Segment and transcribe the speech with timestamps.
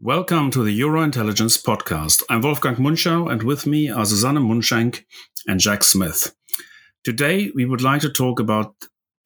[0.00, 2.22] Welcome to the Eurointelligence podcast.
[2.30, 5.02] I'm Wolfgang Münchau, and with me are Susanne Mundschenk
[5.48, 6.36] and Jack Smith.
[7.02, 8.76] Today, we would like to talk about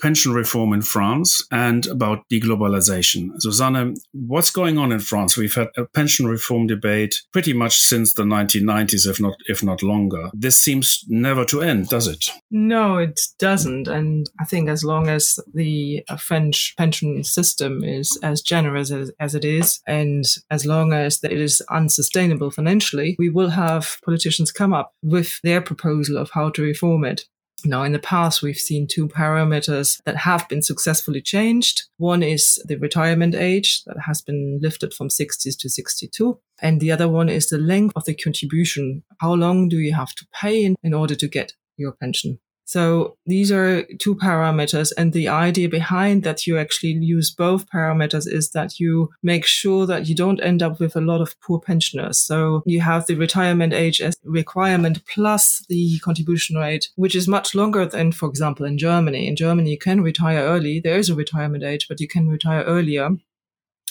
[0.03, 3.31] pension reform in France and about deglobalization.
[3.39, 5.37] Susanne, what's going on in France?
[5.37, 9.83] We've had a pension reform debate pretty much since the 1990s, if not if not
[9.83, 10.31] longer.
[10.35, 12.31] This seems never to end, does it?
[12.51, 13.87] No, it doesn't.
[13.87, 19.13] And I think as long as the uh, French pension system is as generous as,
[19.21, 24.51] as it is, and as long as it is unsustainable financially, we will have politicians
[24.51, 27.25] come up with their proposal of how to reform it.
[27.65, 31.83] Now, in the past, we've seen two parameters that have been successfully changed.
[31.97, 36.39] One is the retirement age that has been lifted from 60s to 62.
[36.61, 39.03] And the other one is the length of the contribution.
[39.21, 42.39] How long do you have to pay in, in order to get your pension?
[42.65, 44.93] So these are two parameters.
[44.97, 49.87] And the idea behind that you actually use both parameters is that you make sure
[49.87, 52.19] that you don't end up with a lot of poor pensioners.
[52.19, 57.55] So you have the retirement age as requirement plus the contribution rate, which is much
[57.55, 59.27] longer than, for example, in Germany.
[59.27, 60.81] In Germany, you can retire early.
[60.81, 63.11] There is a retirement age, but you can retire earlier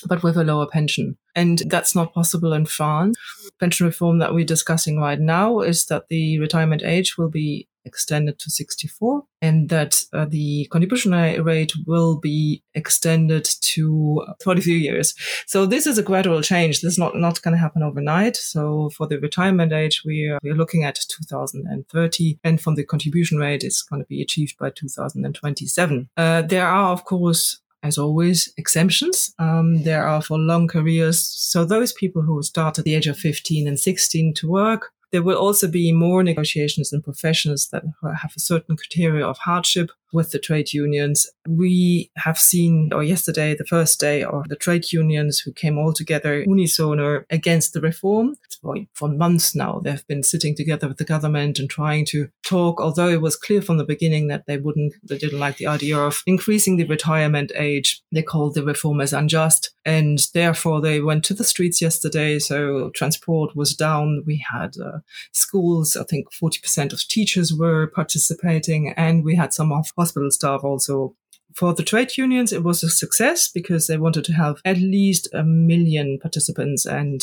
[0.08, 1.17] but with a lower pension.
[1.36, 3.17] And that's not possible in France.
[3.59, 8.39] Pension reform that we're discussing right now is that the retirement age will be extended
[8.39, 15.13] to 64 and that uh, the contribution rate will be extended to 43 years.
[15.47, 16.81] So this is a gradual change.
[16.81, 18.35] This is not, not going to happen overnight.
[18.35, 23.37] So for the retirement age, we are, we're looking at 2030 and from the contribution
[23.37, 26.09] rate, it's going to be achieved by 2027.
[26.17, 29.33] Uh, there are, of course, as always, exemptions.
[29.39, 31.19] Um, there are for long careers.
[31.21, 35.23] So those people who start at the age of 15 and 16 to work there
[35.23, 37.84] will also be more negotiations in professions that
[38.22, 41.30] have a certain criteria of hardship with the trade unions.
[41.48, 45.94] We have seen, or yesterday, the first day of the trade unions who came all
[45.94, 48.36] together unisono against the reform.
[48.62, 52.80] For, for months now, they've been sitting together with the government and trying to talk,
[52.80, 55.98] although it was clear from the beginning that they wouldn't, they didn't like the idea
[55.98, 58.02] of increasing the retirement age.
[58.11, 59.71] They called the reform as unjust.
[59.83, 62.38] And therefore they went to the streets yesterday.
[62.39, 64.23] So transport was down.
[64.27, 65.00] We had uh,
[65.32, 65.98] schools.
[65.98, 71.16] I think 40% of teachers were participating and we had some of hospital staff also
[71.56, 75.28] for the trade unions, it was a success because they wanted to have at least
[75.34, 76.86] a million participants.
[76.86, 77.22] And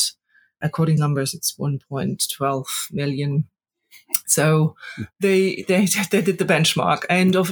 [0.61, 3.45] according numbers, it's 1.12 million
[4.29, 4.75] so
[5.19, 7.49] they, they they did the benchmark, and of,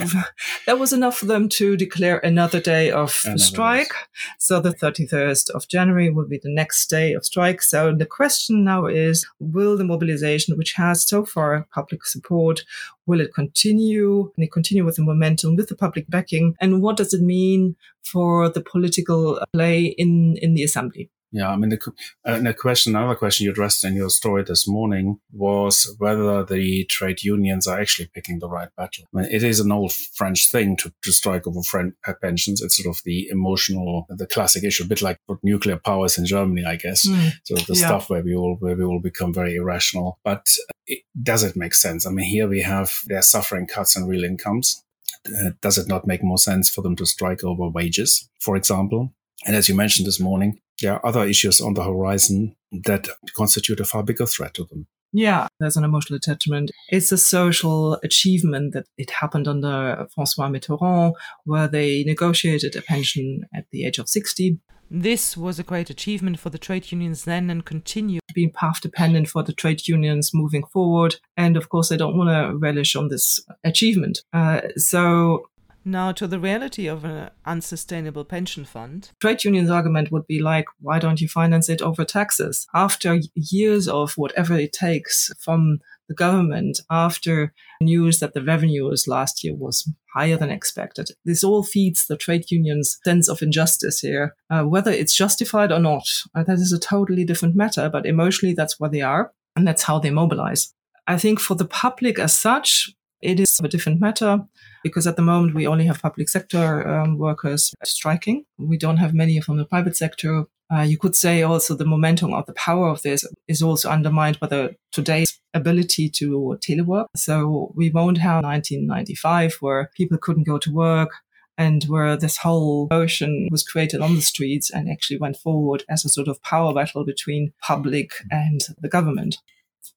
[0.66, 3.92] that was enough for them to declare another day of another strike.
[4.38, 7.62] So the 31st of January will be the next day of strike.
[7.62, 12.64] So the question now is: Will the mobilization, which has so far public support,
[13.06, 14.32] will it continue?
[14.36, 17.76] And it continue with the momentum, with the public backing, and what does it mean
[18.02, 21.10] for the political play in in the assembly?
[21.30, 21.92] Yeah, I mean, the,
[22.24, 26.86] uh, the question, another question you addressed in your story this morning was whether the
[26.86, 29.04] trade unions are actually picking the right battle.
[29.14, 32.62] I mean, it is an old French thing to, to strike over French pensions.
[32.62, 36.64] It's sort of the emotional, the classic issue, a bit like nuclear powers in Germany,
[36.64, 37.06] I guess.
[37.06, 37.86] Mm, so the yeah.
[37.86, 40.18] stuff where we all, where we all become very irrational.
[40.24, 40.48] But
[40.86, 42.06] it, does it make sense?
[42.06, 44.82] I mean, here we have, they're suffering cuts in real incomes.
[45.26, 49.12] Uh, does it not make more sense for them to strike over wages, for example?
[49.46, 53.80] And as you mentioned this morning, there are other issues on the horizon that constitute
[53.80, 54.86] a far bigger threat to them.
[55.12, 56.70] Yeah, there's an emotional attachment.
[56.90, 63.44] It's a social achievement that it happened under Francois Mitterrand, where they negotiated a pension
[63.54, 64.58] at the age of 60.
[64.90, 69.28] This was a great achievement for the trade unions then and continue being path dependent
[69.28, 71.16] for the trade unions moving forward.
[71.36, 74.20] And of course, they don't want to relish on this achievement.
[74.32, 75.48] Uh, so
[75.84, 79.10] now, to the reality of an unsustainable pension fund.
[79.20, 82.66] Trade unions' argument would be like, why don't you finance it over taxes?
[82.74, 85.78] After years of whatever it takes from
[86.08, 91.62] the government, after news that the revenues last year was higher than expected, this all
[91.62, 94.34] feeds the trade unions' sense of injustice here.
[94.50, 98.54] Uh, whether it's justified or not, uh, that is a totally different matter, but emotionally,
[98.54, 100.72] that's where they are, and that's how they mobilize.
[101.06, 104.40] I think for the public as such, it is a different matter
[104.82, 108.44] because at the moment we only have public sector um, workers striking.
[108.58, 110.44] We don't have many from the private sector.
[110.72, 114.38] Uh, you could say also the momentum of the power of this is also undermined
[114.38, 117.06] by the today's ability to telework.
[117.16, 121.10] So we won't have 1995 where people couldn't go to work
[121.56, 126.04] and where this whole motion was created on the streets and actually went forward as
[126.04, 129.38] a sort of power battle between public and the government.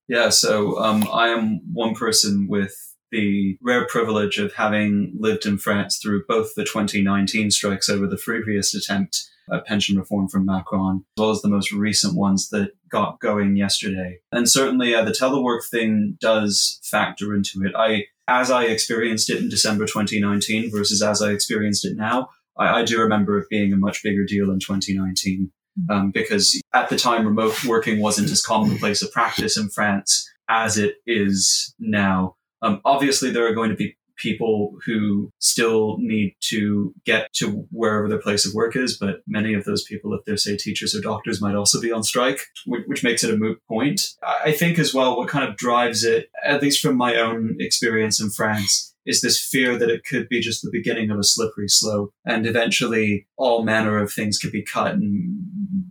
[0.08, 5.58] Yeah, so um, I am one person with the rare privilege of having lived in
[5.58, 11.04] France through both the 2019 strikes over the previous attempt at pension reform from Macron,
[11.18, 14.20] as well as the most recent ones that got going yesterday.
[14.32, 17.74] And certainly uh, the telework thing does factor into it.
[17.76, 22.82] I, as I experienced it in December 2019 versus as I experienced it now, I,
[22.82, 25.52] I do remember it being a much bigger deal in 2019.
[25.90, 30.78] Um, because at the time, remote working wasn't as commonplace a practice in France as
[30.78, 32.36] it is now.
[32.62, 38.08] Um, obviously, there are going to be people who still need to get to wherever
[38.08, 41.02] their place of work is, but many of those people, if they're, say, teachers or
[41.02, 44.00] doctors, might also be on strike, which, makes it a moot point.
[44.46, 48.22] I think as well, what kind of drives it, at least from my own experience
[48.22, 51.68] in France, is this fear that it could be just the beginning of a slippery
[51.68, 55.42] slope and eventually all manner of things could be cut and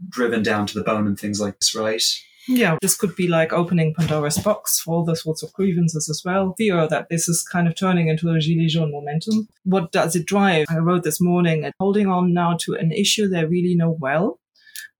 [0.09, 2.03] driven down to the bone and things like this, right?
[2.53, 6.23] Yeah, this could be like opening Pandora's box for all the sorts of grievances as
[6.25, 6.55] well.
[6.59, 9.47] Fear that this is kind of turning into a Gilets jaunes momentum.
[9.63, 10.67] What does it drive?
[10.69, 14.41] I wrote this morning and holding on now to an issue they really know well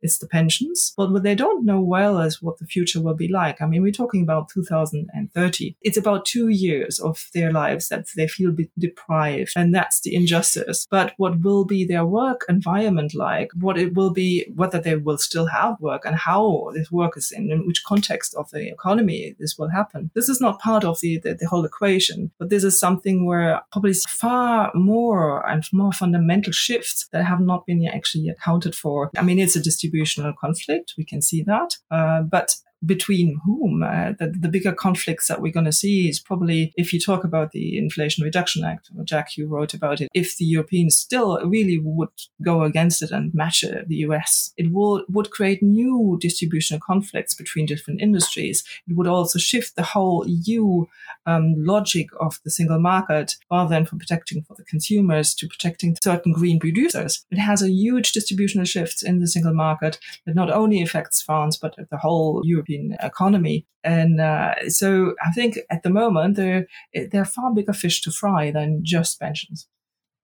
[0.03, 0.93] is the pensions.
[0.97, 3.61] But what they don't know well is what the future will be like.
[3.61, 5.77] I mean, we're talking about 2030.
[5.83, 9.53] It's about two years of their lives that they feel deprived.
[9.57, 10.87] And that's the injustice.
[10.91, 13.51] But what will be their work environment like?
[13.55, 17.31] What it will be, whether they will still have work and how this work is
[17.31, 20.11] in, in which context of the economy this will happen.
[20.15, 23.63] This is not part of the, the, the whole equation, but this is something where
[23.73, 29.11] probably far more and more fundamental shifts that have not been actually accounted for.
[29.17, 30.95] I mean, it's a distribution distributional conflict.
[30.97, 31.77] We can see that.
[31.91, 32.55] Uh, but
[32.85, 33.83] between whom.
[33.83, 37.25] Uh, the, the, bigger conflicts that we're going to see is probably if you talk
[37.25, 40.09] about the Inflation Reduction Act, Jack, you wrote about it.
[40.15, 42.09] If the Europeans still really would
[42.43, 47.35] go against it and match uh, the US, it will, would create new distributional conflicts
[47.35, 48.65] between different industries.
[48.89, 50.87] It would also shift the whole EU
[51.27, 55.97] um, logic of the single market rather than from protecting for the consumers to protecting
[56.03, 57.25] certain green producers.
[57.31, 61.57] It has a huge distributional shift in the single market that not only affects France,
[61.57, 63.67] but the whole European European economy.
[63.83, 66.67] And uh, so I think at the moment they're
[67.11, 69.69] they're far bigger fish to fry than just pensions.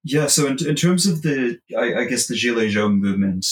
[0.04, 0.26] Yeah.
[0.26, 3.46] So in, in terms of the, I, I guess the Gilets jaunes movement,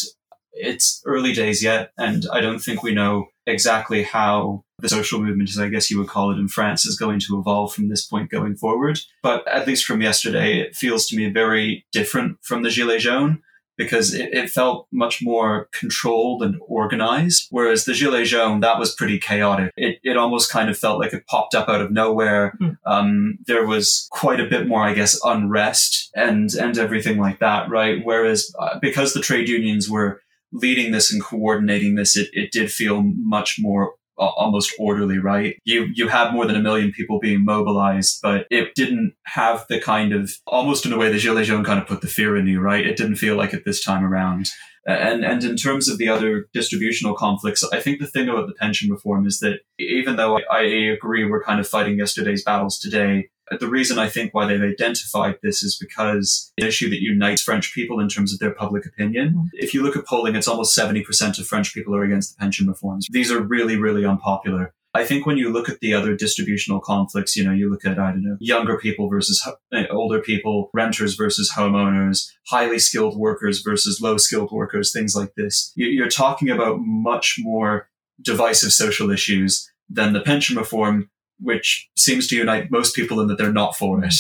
[0.53, 5.51] it's early days yet, and I don't think we know exactly how the social movement,
[5.51, 8.07] as I guess you would call it in France, is going to evolve from this
[8.07, 9.01] point going forward.
[9.23, 13.39] But at least from yesterday, it feels to me very different from the Gilets jaunes
[13.77, 17.49] because it, it, felt much more controlled and organized.
[17.51, 19.73] Whereas the Gilets jaunes, that was pretty chaotic.
[19.77, 22.57] It, it almost kind of felt like it popped up out of nowhere.
[22.61, 22.77] Mm.
[22.87, 27.69] Um, there was quite a bit more, I guess, unrest and, and everything like that,
[27.69, 28.05] right?
[28.05, 30.21] Whereas uh, because the trade unions were
[30.53, 35.57] leading this and coordinating this, it, it did feel much more almost orderly, right?
[35.65, 39.81] You you had more than a million people being mobilized, but it didn't have the
[39.81, 42.47] kind of almost in a way the Gilets jaunes kind of put the fear in
[42.47, 42.87] you, right?
[42.87, 44.49] It didn't feel like it this time around.
[44.87, 48.55] And and in terms of the other distributional conflicts, I think the thing about the
[48.55, 52.79] pension reform is that even though I, I agree we're kind of fighting yesterday's battles
[52.79, 53.31] today,
[53.61, 57.75] the reason I think why they've identified this is because an issue that unites French
[57.75, 59.31] people in terms of their public opinion.
[59.31, 59.47] Mm-hmm.
[59.53, 62.67] If you look at polling, it's almost 70% of French people are against the pension
[62.67, 63.07] reforms.
[63.11, 64.73] These are really, really unpopular.
[64.97, 67.99] I think when you look at the other distributional conflicts, you know, you look at,
[67.99, 73.61] I don't know, younger people versus eh, older people, renters versus homeowners, highly skilled workers
[73.61, 75.73] versus low skilled workers, things like this.
[75.75, 77.89] You're talking about much more
[78.23, 81.11] divisive social issues than the pension reform
[81.41, 84.15] which seems to unite most people in that they're not for it.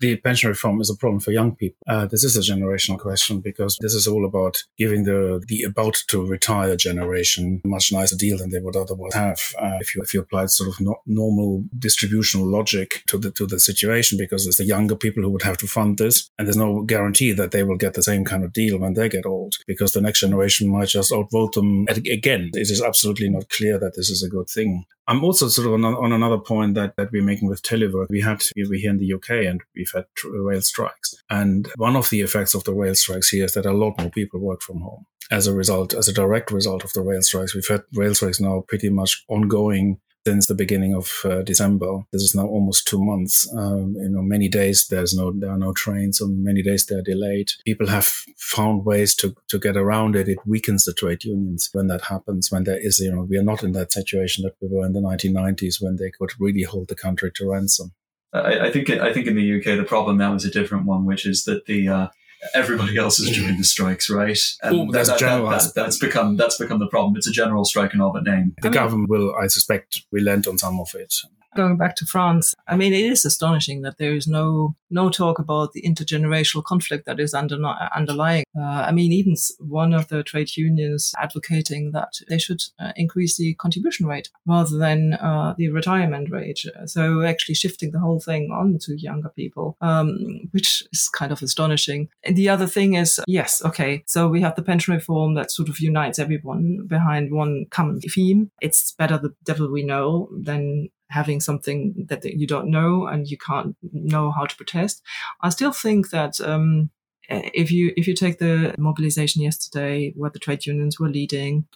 [0.00, 1.78] The pension reform is a problem for young people.
[1.88, 6.02] Uh, this is a generational question because this is all about giving the the about
[6.08, 10.02] to retire generation a much nicer deal than they would otherwise have uh, if you
[10.02, 14.46] if you applied sort of no, normal distributional logic to the to the situation because
[14.46, 17.50] it's the younger people who would have to fund this and there's no guarantee that
[17.50, 20.20] they will get the same kind of deal when they get old because the next
[20.20, 22.50] generation might just outvote them again.
[22.54, 24.84] It is absolutely not clear that this is a good thing.
[25.08, 28.06] I'm also sort of on, on, another point that, that we're making with telework.
[28.08, 31.14] We had, we're here in the UK and we've had rail strikes.
[31.28, 34.10] And one of the effects of the rail strikes here is that a lot more
[34.10, 35.06] people work from home.
[35.30, 38.40] As a result, as a direct result of the rail strikes, we've had rail strikes
[38.40, 42.04] now pretty much ongoing since the beginning of uh, December.
[42.12, 43.48] This is now almost two months.
[43.56, 47.02] Um, you know, many days there's no there are no trains, and many days they're
[47.02, 47.52] delayed.
[47.64, 50.28] People have found ways to to get around it.
[50.28, 52.50] It weakens the trade unions when that happens.
[52.50, 54.92] When there is, you know, we are not in that situation that we were in
[54.92, 57.92] the 1990s when they could really hold the country to ransom.
[58.32, 61.04] I, I think I think in the UK the problem now is a different one,
[61.04, 62.08] which is that the uh,
[62.54, 64.38] everybody else is doing the strikes, right?
[64.62, 67.16] And Ooh, that's that, that, that, that's become that's become the problem.
[67.16, 68.54] It's a general strike in all but name.
[68.60, 71.14] The I mean, government will, I suspect, relent on some of it.
[71.54, 75.38] going back to France, I mean, it is astonishing that there is no no talk
[75.38, 77.56] about the intergenerational conflict that is under,
[77.96, 78.44] underlying.
[78.56, 83.38] Uh, I mean, even one of the trade unions advocating that they should uh, increase
[83.38, 86.62] the contribution rate rather than uh, the retirement rate.
[86.84, 91.42] So actually shifting the whole thing on to younger people, um, which is kind of
[91.42, 92.10] astonishing.
[92.34, 95.80] The other thing is, yes, okay, so we have the pension reform that sort of
[95.80, 98.50] unites everyone behind one common theme.
[98.60, 103.36] It's better the devil we know than having something that you don't know and you
[103.36, 105.02] can't know how to protest.
[105.42, 106.90] I still think that um,
[107.28, 111.66] if you if you take the mobilization yesterday, where the trade unions were leading,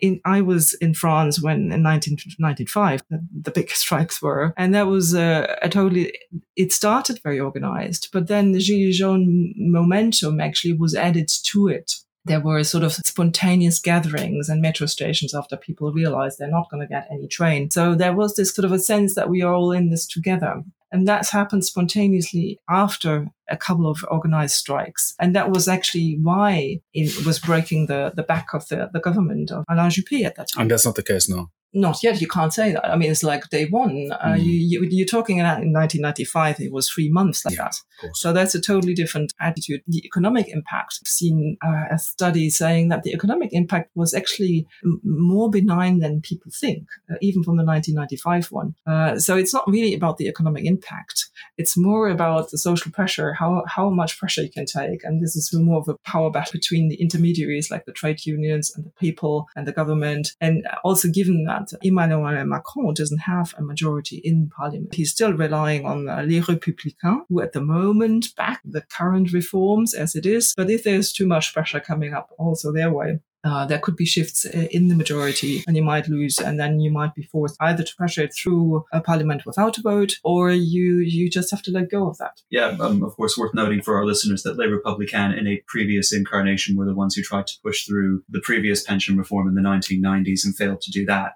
[0.00, 5.14] in, I was in France when in 1995 the, big strikes were, and that was
[5.14, 6.12] uh, a totally.
[6.56, 11.92] It started very organized, but then the Gilets jaunes momentum actually was added to it
[12.24, 16.80] there were sort of spontaneous gatherings and metro stations after people realized they're not going
[16.80, 17.70] to get any train.
[17.70, 20.62] So there was this sort of a sense that we are all in this together.
[20.90, 25.14] And that's happened spontaneously after a couple of organized strikes.
[25.18, 29.50] And that was actually why it was breaking the, the back of the, the government
[29.50, 30.62] of Alain Juppé at that time.
[30.62, 32.20] And that's not the case now not yet.
[32.20, 32.86] You can't say that.
[32.86, 34.10] I mean, it's like day one.
[34.12, 34.42] Uh, mm.
[34.42, 36.60] you, you, are talking in 1995.
[36.60, 37.64] It was three months like yeah,
[38.02, 38.16] that.
[38.16, 39.82] So that's a totally different attitude.
[39.86, 40.98] The economic impact.
[41.02, 45.98] I've seen uh, a study saying that the economic impact was actually m- more benign
[45.98, 48.74] than people think, uh, even from the 1995 one.
[48.86, 51.28] Uh, so it's not really about the economic impact.
[51.58, 55.36] It's more about the social pressure, how how much pressure you can take, and this
[55.36, 58.92] is more of a power battle between the intermediaries like the trade unions and the
[58.98, 64.20] people and the government, and also given that that Emmanuel Macron doesn't have a majority
[64.24, 64.94] in parliament.
[64.94, 69.94] He's still relying on uh, Les Républicains, who at the moment back the current reforms
[69.94, 70.54] as it is.
[70.56, 74.06] But if there's too much pressure coming up also their way, uh, there could be
[74.06, 77.56] shifts uh, in the majority and you might lose and then you might be forced
[77.60, 81.62] either to pressure it through a parliament without a vote or you you just have
[81.62, 82.40] to let go of that.
[82.50, 86.12] Yeah, um, of course, worth noting for our listeners that Les Républicains in a previous
[86.12, 89.60] incarnation were the ones who tried to push through the previous pension reform in the
[89.60, 91.34] 1990s and failed to do that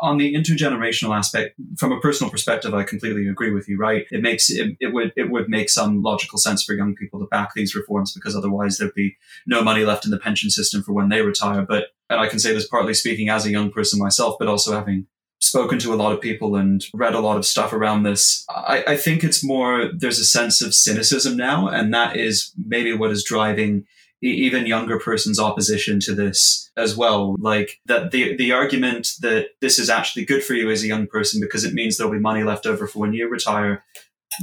[0.00, 3.78] on the intergenerational aspect, from a personal perspective, I completely agree with you.
[3.78, 4.06] Right?
[4.10, 7.26] It makes it, it would it would make some logical sense for young people to
[7.26, 9.16] back these reforms because otherwise there'd be
[9.46, 11.62] no money left in the pension system for when they retire.
[11.62, 14.72] But and I can say this partly speaking as a young person myself, but also
[14.72, 15.06] having
[15.40, 18.44] spoken to a lot of people and read a lot of stuff around this.
[18.50, 22.92] I, I think it's more there's a sense of cynicism now, and that is maybe
[22.92, 23.86] what is driving
[24.22, 27.36] even younger person's opposition to this as well.
[27.38, 31.06] Like that the the argument that this is actually good for you as a young
[31.06, 33.84] person because it means there'll be money left over for when you retire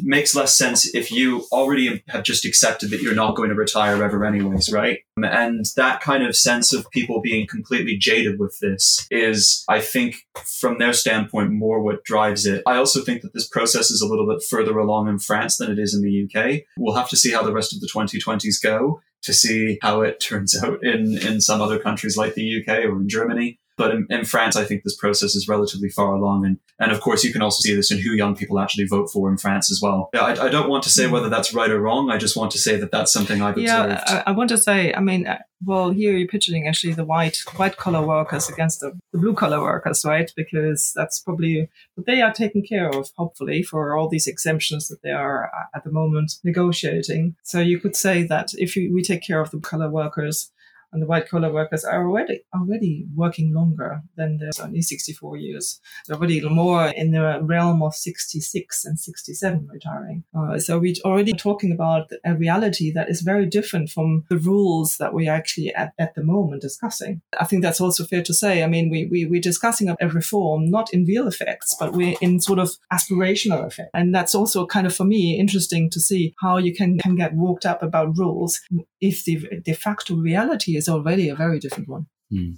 [0.03, 4.03] makes less sense if you already have just accepted that you're not going to retire
[4.03, 4.99] ever anyways, right?
[5.17, 9.79] Um, and that kind of sense of people being completely jaded with this is, I
[9.79, 10.17] think,
[10.59, 12.63] from their standpoint, more what drives it.
[12.67, 15.71] I also think that this process is a little bit further along in France than
[15.71, 16.63] it is in the UK.
[16.77, 20.19] We'll have to see how the rest of the 2020s go to see how it
[20.19, 23.59] turns out in, in some other countries like the UK or in Germany.
[23.77, 26.45] But in, in, France, I think this process is relatively far along.
[26.45, 29.11] And, and of course, you can also see this in who young people actually vote
[29.11, 30.09] for in France as well.
[30.15, 32.09] I, I don't want to say whether that's right or wrong.
[32.09, 34.01] I just want to say that that's something I've yeah, observed.
[34.07, 37.37] I, I want to say, I mean, uh, well, here you're pitching actually the white
[37.55, 40.31] white collar workers against the, the blue collar workers, right?
[40.35, 45.01] Because that's probably what they are taken care of, hopefully, for all these exemptions that
[45.01, 47.35] they are uh, at the moment negotiating.
[47.43, 50.51] So you could say that if you, we take care of the color workers,
[50.91, 55.79] and the white collar workers are already already working longer than the only 64 years.
[56.07, 60.23] They're already more in the realm of 66 and 67 retiring.
[60.37, 64.97] Uh, so we're already talking about a reality that is very different from the rules
[64.97, 67.21] that we actually at, at the moment discussing.
[67.39, 68.63] I think that's also fair to say.
[68.63, 72.39] I mean, we, we, we're discussing a reform not in real effects, but we're in
[72.39, 73.89] sort of aspirational effect.
[73.93, 77.33] And that's also kind of for me interesting to see how you can, can get
[77.33, 78.59] worked up about rules
[79.01, 82.07] if the de facto reality is already a very different one.
[82.31, 82.57] Mm.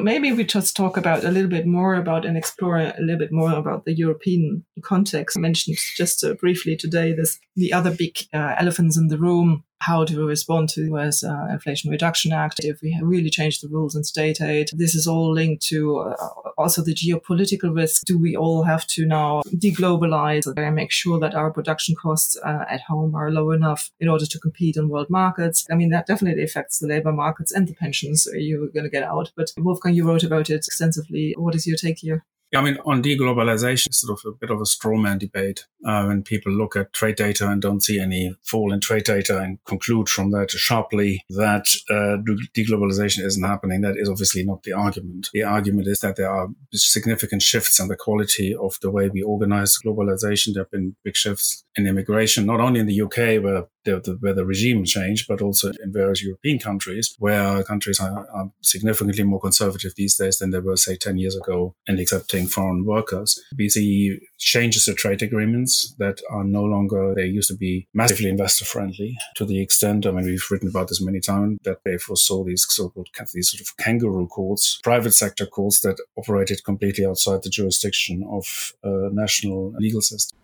[0.00, 3.32] Maybe we just talk about a little bit more about and explore a little bit
[3.32, 5.36] more about the European context.
[5.36, 9.64] I mentioned just uh, briefly today this the other big uh, elephants in the room
[9.80, 13.60] how do we respond to the US uh, Inflation Reduction Act, if we really change
[13.60, 14.70] the rules in state aid.
[14.72, 16.16] This is all linked to uh,
[16.58, 18.04] also the geopolitical risk.
[18.04, 22.64] Do we all have to now deglobalize and make sure that our production costs uh,
[22.68, 25.66] at home are low enough in order to compete in world markets?
[25.70, 29.02] I mean, that definitely affects the labor markets and the pensions you're going to get
[29.02, 29.32] out.
[29.34, 31.34] But Wolfgang, you wrote about it extensively.
[31.38, 32.24] What is your take here?
[32.54, 35.66] I mean, on deglobalization, it's sort of a bit of a straw man debate.
[35.86, 39.38] Uh, when people look at trade data and don't see any fall in trade data
[39.38, 42.16] and conclude from that sharply that uh,
[42.56, 45.28] deglobalization isn't happening, that is obviously not the argument.
[45.32, 49.22] The argument is that there are significant shifts in the quality of the way we
[49.22, 50.54] organize globalization.
[50.54, 54.16] There have been big shifts in immigration, not only in the UK, where the, the,
[54.20, 59.24] where the regime changed, but also in various European countries, where countries are, are, significantly
[59.24, 63.40] more conservative these days than they were, say, 10 years ago in accepting foreign workers.
[63.56, 68.28] We see changes to trade agreements that are no longer, they used to be massively
[68.28, 71.98] investor friendly to the extent, I mean, we've written about this many times, that they
[71.98, 77.42] foresaw these so-called, these sort of kangaroo courts, private sector courts that operated completely outside
[77.42, 78.72] the jurisdiction of
[79.12, 80.38] national legal system.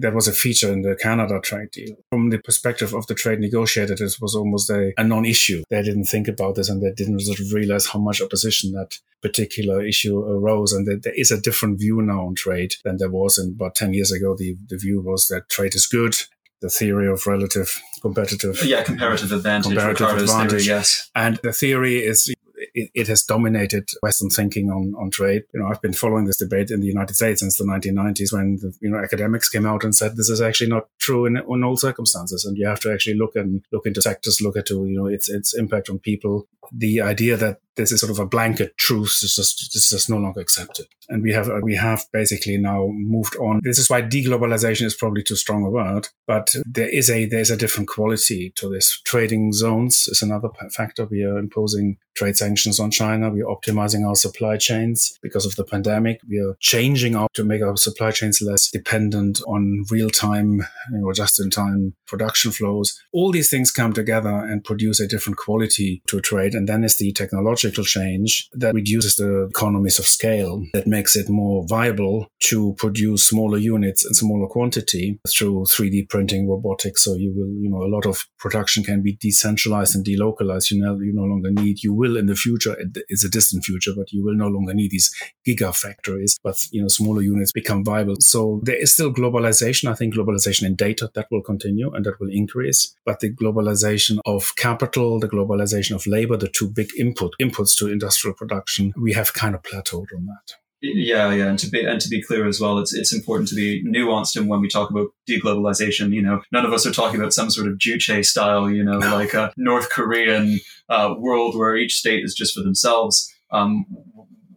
[0.00, 1.96] That was a feature in the Canada trade deal.
[2.10, 5.62] From the perspective of the trade negotiator, this was almost a, a non-issue.
[5.70, 8.98] They didn't think about this and they didn't sort of realize how much opposition that
[9.22, 10.72] particular issue arose.
[10.72, 13.74] And that there is a different view now on trade than there was in about
[13.74, 14.34] 10 years ago.
[14.36, 16.16] The, the view was that trade is good
[16.60, 22.04] the theory of relative competitive yeah comparative advantage comparative advantage theory, yes and the theory
[22.04, 22.32] is
[22.74, 25.42] it, it, has dominated Western thinking on, on trade.
[25.52, 28.56] You know, I've been following this debate in the United States since the 1990s when
[28.56, 31.64] the, you know academics came out and said this is actually not true in, in
[31.64, 34.96] all circumstances, and you have to actually look and look into sectors, look at you
[34.98, 36.46] know its its impact on people.
[36.72, 40.16] The idea that this is sort of a blanket truth is just, is just no
[40.16, 40.86] longer accepted.
[41.08, 43.60] And we have, uh, we have basically now moved on.
[43.62, 47.50] This is why deglobalization is probably too strong a word, but there is a, there's
[47.50, 49.00] a different quality to this.
[49.04, 51.06] Trading zones is another factor.
[51.06, 53.30] We are imposing trade sanctions on China.
[53.30, 56.20] We are optimizing our supply chains because of the pandemic.
[56.28, 60.62] We are changing up to make our supply chains less dependent on real time
[61.02, 63.00] or just in time production flows.
[63.12, 66.54] All these things come together and produce a different quality to trade.
[66.54, 71.16] And then is the technological technological change that reduces the economies of scale, that makes
[71.16, 77.04] it more viable to produce smaller units in smaller quantity through 3D printing, robotics.
[77.04, 80.70] So you will, you know, a lot of production can be decentralized and delocalized.
[80.70, 82.76] You know, you no longer need, you will in the future,
[83.08, 85.10] it's a distant future, but you will no longer need these
[85.46, 88.16] gigafactories, but, you know, smaller units become viable.
[88.20, 89.90] So there is still globalization.
[89.90, 94.18] I think globalization in data that will continue and that will increase, but the globalization
[94.26, 99.12] of capital, the globalization of labor, the two big input inputs to industrial production, we
[99.12, 100.54] have kind of plateaued on that.
[100.82, 103.54] Yeah, yeah, and to be and to be clear as well, it's it's important to
[103.54, 104.34] be nuanced.
[104.36, 107.50] And when we talk about deglobalization, you know, none of us are talking about some
[107.50, 110.58] sort of Juche style, you know, like a North Korean
[110.88, 113.30] uh, world where each state is just for themselves.
[113.50, 113.84] Um,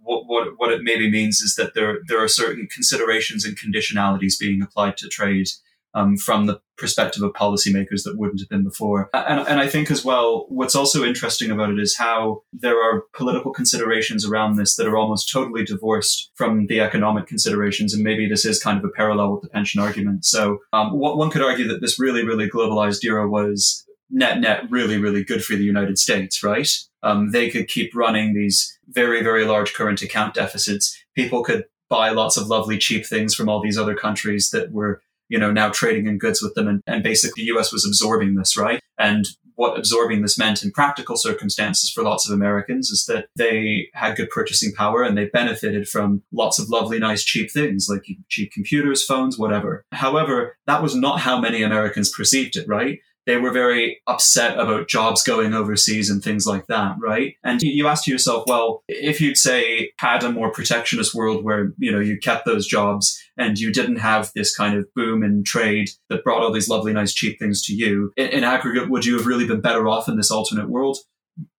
[0.01, 4.39] what, what, what it maybe means is that there there are certain considerations and conditionalities
[4.39, 5.47] being applied to trade
[5.93, 9.09] um, from the perspective of policymakers that wouldn't have been before.
[9.13, 13.03] And, and I think as well, what's also interesting about it is how there are
[13.13, 17.93] political considerations around this that are almost totally divorced from the economic considerations.
[17.93, 20.25] And maybe this is kind of a parallel with the pension argument.
[20.25, 24.97] So um, one could argue that this really, really globalized era was net net really,
[24.97, 26.69] really good for the United States, right?
[27.01, 30.97] Um, they could keep running these very, very large current account deficits.
[31.15, 35.01] People could buy lots of lovely cheap things from all these other countries that were
[35.29, 36.67] you know, now trading in goods with them.
[36.67, 38.79] And, and basically the US was absorbing this, right?
[38.97, 43.89] And what absorbing this meant in practical circumstances for lots of Americans is that they
[43.93, 48.05] had good purchasing power and they benefited from lots of lovely, nice, cheap things like
[48.29, 49.85] cheap computers, phones, whatever.
[49.91, 52.99] However, that was not how many Americans perceived it, right?
[53.25, 57.35] They were very upset about jobs going overseas and things like that, right?
[57.43, 61.91] And you ask yourself, well, if you'd say had a more protectionist world where, you
[61.91, 65.89] know, you kept those jobs and you didn't have this kind of boom in trade
[66.09, 69.17] that brought all these lovely, nice, cheap things to you, in, in aggregate, would you
[69.17, 70.97] have really been better off in this alternate world?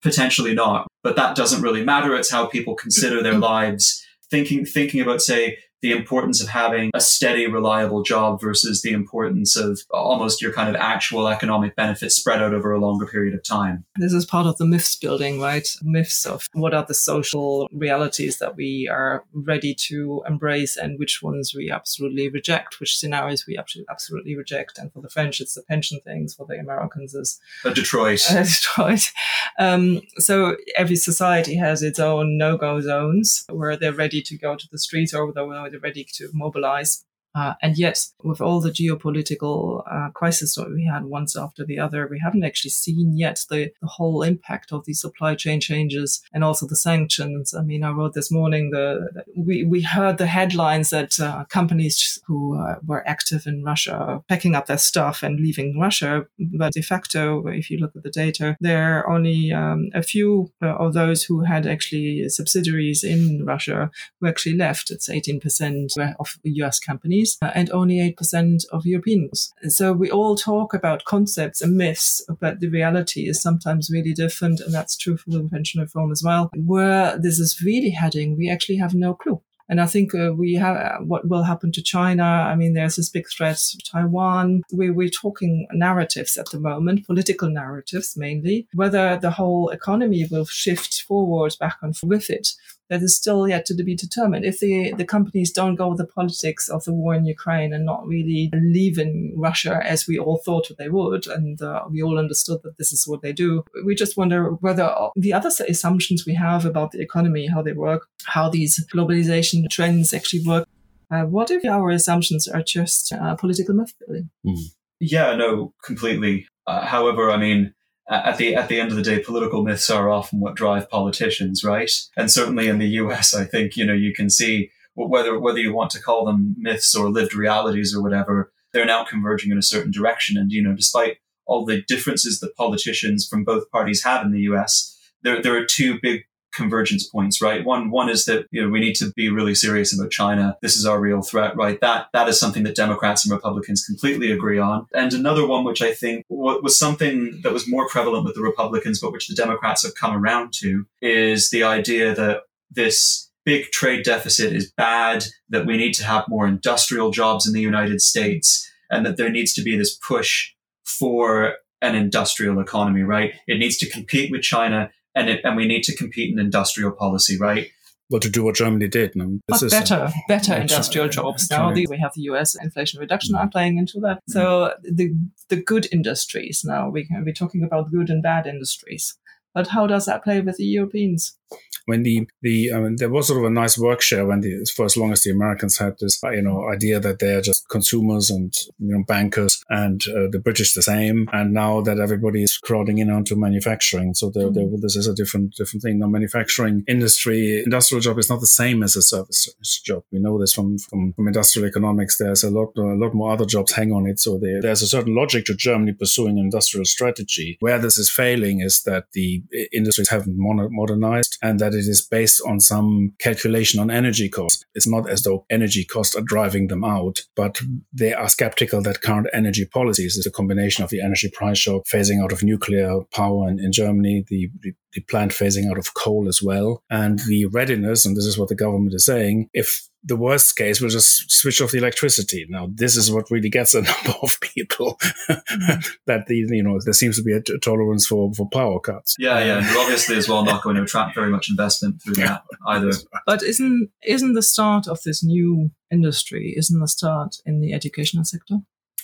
[0.02, 0.86] Potentially not.
[1.02, 2.14] But that doesn't really matter.
[2.14, 3.42] It's how people consider their mm-hmm.
[3.42, 8.92] lives thinking thinking about say the importance of having a steady, reliable job versus the
[8.92, 13.34] importance of almost your kind of actual economic benefits spread out over a longer period
[13.34, 13.84] of time.
[13.98, 15.68] This is part of the myths building, right?
[15.82, 21.22] Myths of what are the social realities that we are ready to embrace and which
[21.22, 24.78] ones we absolutely reject, which scenarios we absolutely reject.
[24.78, 26.34] And for the French, it's the pension things.
[26.34, 28.22] For the Americans, is a Detroit.
[28.34, 29.12] Uh, Detroit.
[29.58, 34.68] Um, so every society has its own no-go zones where they're ready to go to
[34.72, 37.04] the streets or they're ready to mobilize.
[37.34, 41.78] Uh, and yet, with all the geopolitical uh, crisis that we had once after the
[41.78, 46.22] other, we haven't actually seen yet the, the whole impact of these supply chain changes
[46.32, 47.52] and also the sanctions.
[47.52, 52.20] I mean, I wrote this morning the we we heard the headlines that uh, companies
[52.26, 56.82] who uh, were active in Russia packing up their stuff and leaving Russia, but de
[56.82, 60.94] facto, if you look at the data, there are only um, a few uh, of
[60.94, 64.90] those who had actually subsidiaries in Russia who actually left.
[64.90, 69.52] It's 18% of US companies uh, and only 8% of Europeans.
[69.68, 74.60] So we all talk about concepts and myths, but the reality is sometimes really different.
[74.60, 76.50] And that's true for the pension reform as well.
[76.54, 79.40] Where this is really heading, we actually have no clue.
[79.68, 82.22] And I think uh, we have uh, what will happen to China.
[82.22, 84.62] I mean, there's this big threat to Taiwan.
[84.72, 90.44] We, we're talking narratives at the moment, political narratives mainly, whether the whole economy will
[90.44, 92.48] shift forward back and forth with it
[92.90, 94.44] that is still yet to be determined.
[94.44, 97.84] If the, the companies don't go with the politics of the war in Ukraine and
[97.84, 102.60] not really leaving Russia as we all thought they would, and uh, we all understood
[102.62, 106.64] that this is what they do, we just wonder whether the other assumptions we have
[106.64, 110.68] about the economy, how they work, how these globalization trends actually work,
[111.10, 114.30] uh, what if our assumptions are just uh, political myth building?
[114.46, 114.58] Mm.
[115.00, 116.46] Yeah, no, completely.
[116.66, 117.74] Uh, however, I mean,
[118.08, 121.64] at the at the end of the day, political myths are often what drive politicians,
[121.64, 121.90] right?
[122.16, 125.72] And certainly in the U.S., I think you know you can see whether whether you
[125.72, 129.62] want to call them myths or lived realities or whatever, they're now converging in a
[129.62, 130.36] certain direction.
[130.36, 134.40] And you know, despite all the differences that politicians from both parties have in the
[134.40, 137.64] U.S., there there are two big convergence points, right?
[137.64, 140.56] One one is that you know we need to be really serious about China.
[140.62, 141.80] This is our real threat, right?
[141.80, 144.86] That that is something that Democrats and Republicans completely agree on.
[144.94, 149.00] And another one, which I think was something that was more prevalent with the Republicans,
[149.00, 154.04] but which the Democrats have come around to, is the idea that this big trade
[154.04, 155.24] deficit is bad.
[155.48, 159.30] That we need to have more industrial jobs in the United States, and that there
[159.30, 160.52] needs to be this push
[160.84, 163.34] for an industrial economy, right?
[163.46, 166.92] It needs to compete with China and it, and we need to compete in industrial
[166.92, 167.70] policy, right?
[168.10, 169.16] Well, to do what Germany did.
[169.16, 171.50] No, this but better, a, better industrial jobs.
[171.50, 172.54] Now we have the U.S.
[172.54, 173.52] Inflation Reduction Act mm.
[173.52, 174.20] playing into that.
[174.28, 174.96] So mm.
[174.96, 175.14] the
[175.48, 176.62] the good industries.
[176.64, 179.16] Now we can be talking about good and bad industries.
[179.54, 181.38] But how does that play with the Europeans?
[181.86, 184.66] When the the I mean, there was sort of a nice work share when the
[184.76, 188.30] for as long as the Americans had this you know idea that they're just consumers
[188.30, 191.28] and you know bankers and uh, the British the same.
[191.32, 194.14] And now that everybody is crowding in onto manufacturing.
[194.14, 194.80] So there, mm-hmm.
[194.80, 195.98] this is a different different thing.
[195.98, 199.48] Now manufacturing industry industrial job is not the same as a service
[199.84, 200.02] job.
[200.12, 202.18] We know this from from, from industrial economics.
[202.18, 204.20] There's a lot a lot more other jobs hang on it.
[204.20, 207.56] So there, there's a certain logic to Germany pursuing an industrial strategy.
[207.60, 209.42] Where this is failing is that the
[209.72, 214.64] industries haven't modernized and that it is based on some calculation on energy costs.
[214.74, 217.60] It's not as though energy costs are driving them out, but
[217.92, 221.84] they are skeptical that current energy policies is a combination of the energy price shock,
[221.86, 225.94] phasing out of nuclear power in, in Germany, the, the, the planned phasing out of
[225.94, 229.88] coal as well, and the readiness, and this is what the government is saying, if
[230.06, 232.46] the worst case, we'll just switch off the electricity.
[232.48, 235.80] Now, this is what really gets a number of people hmm.
[236.06, 239.16] that the, you know, there seems to be a t- tolerance for, for power cuts.
[239.18, 239.58] Yeah, yeah.
[239.58, 242.92] And obviously as well not going to attract very much investment through that either.
[243.26, 248.24] But isn't, isn't the start of this new industry, isn't the start in the educational
[248.24, 248.58] sector?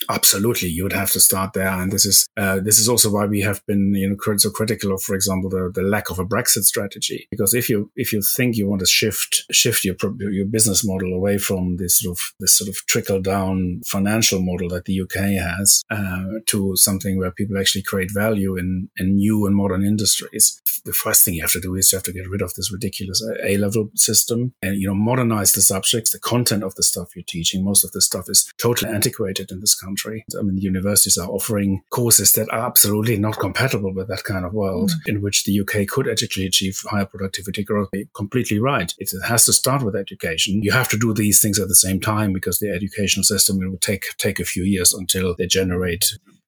[0.09, 3.25] Absolutely, you would have to start there, and this is uh, this is also why
[3.25, 6.25] we have been you know so critical of, for example, the, the lack of a
[6.25, 7.27] Brexit strategy.
[7.29, 11.13] Because if you if you think you want to shift shift your your business model
[11.13, 15.15] away from this sort of this sort of trickle down financial model that the UK
[15.15, 20.61] has uh, to something where people actually create value in in new and modern industries,
[20.85, 22.71] the first thing you have to do is you have to get rid of this
[22.71, 27.15] ridiculous A level system and you know modernize the subjects, the content of the stuff
[27.15, 27.63] you're teaching.
[27.63, 30.25] Most of the stuff is totally antiquated in this country country.
[30.37, 34.53] I mean, universities are offering courses that are absolutely not compatible with that kind of
[34.53, 35.09] world mm.
[35.09, 37.89] in which the UK could actually achieve higher productivity growth.
[37.93, 38.93] You're completely right.
[38.97, 40.61] It has to start with education.
[40.63, 43.77] You have to do these things at the same time because the educational system will
[43.77, 46.05] take take a few years until they generate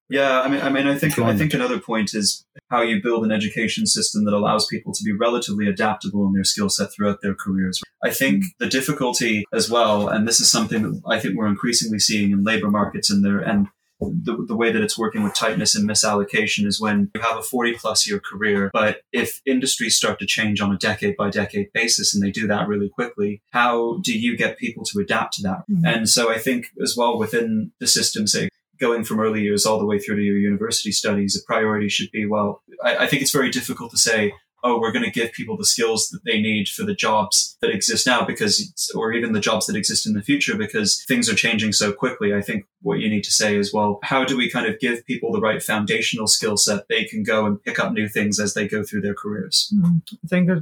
[0.10, 3.24] yeah, I mean, I mean, I think I think another point is how you build
[3.24, 7.22] an education system that allows people to be relatively adaptable in their skill set throughout
[7.22, 7.82] their careers.
[8.04, 12.00] I think the difficulty as well, and this is something that I think we're increasingly
[12.00, 13.68] seeing in labor markets and there and
[14.00, 17.42] the, the way that it's working with tightness and misallocation is when you have a
[17.42, 21.72] 40 plus year career, but if industries start to change on a decade by decade
[21.74, 25.44] basis and they do that really quickly, how do you get people to adapt to
[25.44, 25.64] that?
[25.72, 25.86] Mm-hmm.
[25.86, 28.50] And so I think as well within the system, say
[28.84, 32.12] going from early years all the way through to your university studies, a priority should
[32.12, 35.32] be, well, I, I think it's very difficult to say, oh, we're going to give
[35.32, 39.32] people the skills that they need for the jobs that exist now because, or even
[39.32, 42.34] the jobs that exist in the future because things are changing so quickly.
[42.34, 45.06] I think what you need to say is, well, how do we kind of give
[45.06, 48.54] people the right foundational skill set they can go and pick up new things as
[48.54, 49.74] they go through their careers?
[49.76, 50.60] Mm, I think uh,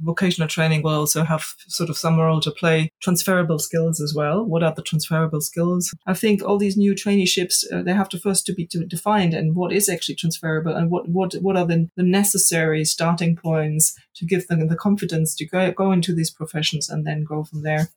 [0.00, 2.90] vocational training will also have sort of some role to play.
[3.00, 4.44] Transferable skills as well.
[4.44, 5.94] What are the transferable skills?
[6.06, 9.34] I think all these new traineeships, uh, they have to first to be to defined
[9.34, 13.94] and what is actually transferable and what, what, what are the, the necessary starting points
[14.16, 17.62] to give them the confidence to go, go into these professions and then go from
[17.62, 17.88] there.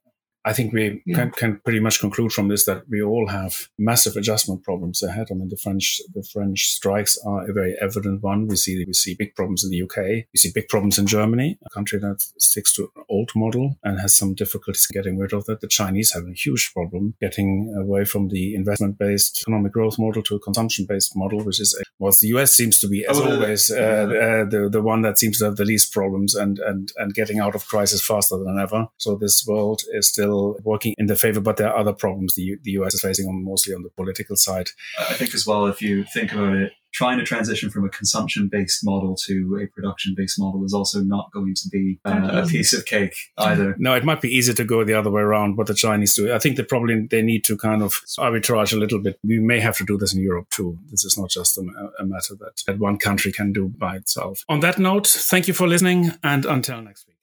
[0.43, 1.15] I think we yeah.
[1.15, 5.27] can, can, pretty much conclude from this that we all have massive adjustment problems ahead.
[5.29, 8.47] I mean, the French the French strikes are a very evident one.
[8.47, 10.25] We see we see big problems in the UK.
[10.33, 13.99] We see big problems in Germany, a country that sticks to an old model and
[13.99, 15.61] has some difficulties getting rid of that.
[15.61, 20.23] The Chinese have a huge problem getting away from the investment based economic growth model
[20.23, 23.31] to a consumption based model, which is whilst the US seems to be as oh,
[23.31, 26.91] always uh, uh, the the one that seems to have the least problems and and
[26.97, 28.87] and getting out of crisis faster than ever.
[28.97, 32.33] So this world is still still working in their favor, but there are other problems
[32.35, 34.69] the, the US is facing on mostly on the political side.
[34.99, 38.49] I think as well, if you think about it, trying to transition from a consumption
[38.51, 42.47] based model to a production based model is also not going to be uh, a
[42.47, 43.75] piece of cake either.
[43.77, 46.33] No, it might be easier to go the other way around, what the Chinese do.
[46.33, 49.17] I think they probably they need to kind of arbitrage a little bit.
[49.23, 50.77] We may have to do this in Europe too.
[50.89, 51.61] This is not just a,
[51.99, 54.43] a matter that, that one country can do by itself.
[54.49, 57.20] On that note, thank you for listening and until next week.